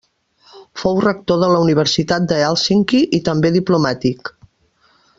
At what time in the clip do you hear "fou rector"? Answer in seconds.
0.83-1.39